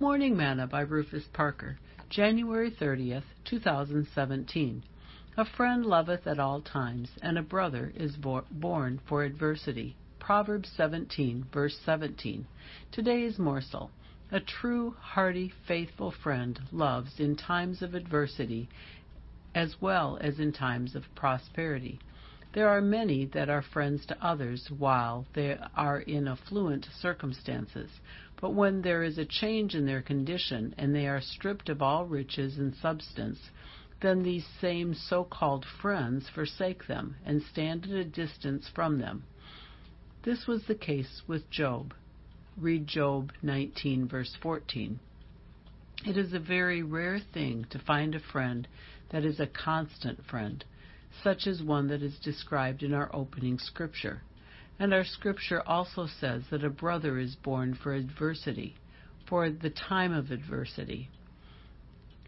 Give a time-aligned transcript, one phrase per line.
[0.00, 1.76] Morning Manna by Rufus Parker,
[2.08, 4.84] January 30th, 2017.
[5.36, 9.96] A friend loveth at all times, and a brother is born for adversity.
[10.20, 12.46] Proverbs 17, verse 17.
[12.92, 13.90] Today's morsel.
[14.30, 18.68] A true, hearty, faithful friend loves in times of adversity
[19.52, 21.98] as well as in times of prosperity.
[22.54, 28.00] There are many that are friends to others while they are in affluent circumstances,
[28.40, 32.06] but when there is a change in their condition and they are stripped of all
[32.06, 33.50] riches and substance,
[34.00, 39.24] then these same so called friends forsake them and stand at a distance from them.
[40.22, 41.92] This was the case with Job.
[42.56, 44.98] Read Job 19, verse 14.
[46.06, 48.66] It is a very rare thing to find a friend
[49.10, 50.64] that is a constant friend
[51.22, 54.22] such as one that is described in our opening scripture.
[54.78, 58.76] And our scripture also says that a brother is born for adversity,
[59.28, 61.10] for the time of adversity.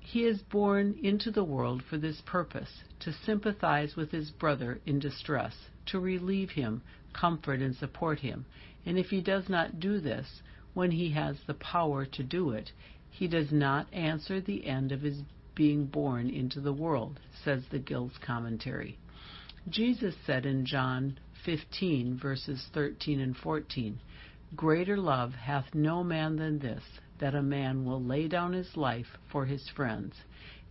[0.01, 4.99] He is born into the world for this purpose, to sympathize with his brother in
[4.99, 5.55] distress,
[5.87, 8.45] to relieve him, comfort, and support him.
[8.85, 10.43] And if he does not do this,
[10.75, 12.73] when he has the power to do it,
[13.11, 15.23] he does not answer the end of his
[15.61, 18.97] being born into the world, says the Gill's commentary.
[19.69, 24.01] Jesus said in John 15, verses 13 and 14,
[24.57, 26.83] Greater love hath no man than this,
[27.19, 30.15] that a man will lay down his life for his friends.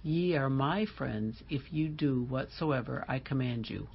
[0.02, 3.90] Ye are my friends if you do whatsoever I command you.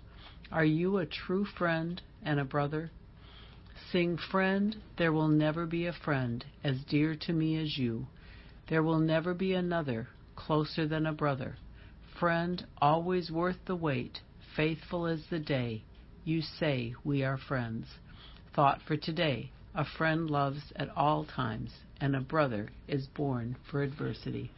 [0.52, 2.92] Are you a true friend and a brother?
[3.90, 8.06] Sing, Friend, there will never be a friend as dear to me as you.
[8.68, 10.06] There will never be another
[10.46, 11.56] closer than a brother.
[12.20, 14.20] Friend, always worth the wait,
[14.54, 15.82] faithful as the day,
[16.24, 17.86] you say we are friends.
[18.54, 23.82] Thought for today a friend loves at all times, and a brother is born for
[23.82, 24.50] adversity.